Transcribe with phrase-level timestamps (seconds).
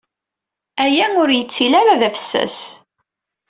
[0.83, 2.57] Aya ur yettili ara d afessas.